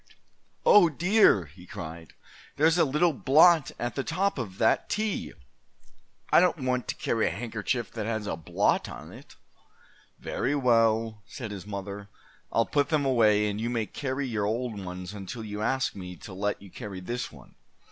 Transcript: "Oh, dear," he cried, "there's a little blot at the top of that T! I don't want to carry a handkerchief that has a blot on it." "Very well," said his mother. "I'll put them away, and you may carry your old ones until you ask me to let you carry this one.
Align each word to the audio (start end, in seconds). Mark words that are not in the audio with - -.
"Oh, 0.65 0.89
dear," 0.89 1.45
he 1.45 1.67
cried, 1.67 2.13
"there's 2.55 2.79
a 2.79 2.85
little 2.85 3.13
blot 3.13 3.69
at 3.77 3.93
the 3.93 4.03
top 4.03 4.39
of 4.39 4.57
that 4.57 4.89
T! 4.89 5.31
I 6.31 6.39
don't 6.39 6.63
want 6.65 6.87
to 6.87 6.95
carry 6.95 7.27
a 7.27 7.29
handkerchief 7.29 7.91
that 7.91 8.07
has 8.07 8.25
a 8.25 8.35
blot 8.35 8.89
on 8.89 9.11
it." 9.13 9.35
"Very 10.17 10.55
well," 10.55 11.21
said 11.27 11.51
his 11.51 11.67
mother. 11.67 12.09
"I'll 12.51 12.65
put 12.65 12.89
them 12.89 13.05
away, 13.05 13.47
and 13.47 13.61
you 13.61 13.69
may 13.69 13.85
carry 13.85 14.25
your 14.25 14.47
old 14.47 14.79
ones 14.83 15.13
until 15.13 15.43
you 15.43 15.61
ask 15.61 15.93
me 15.93 16.15
to 16.15 16.33
let 16.33 16.59
you 16.63 16.71
carry 16.71 16.99
this 16.99 17.31
one. 17.31 17.53